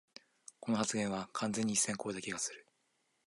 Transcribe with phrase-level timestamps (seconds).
[0.59, 2.65] この発言は完全に一線こえた気がする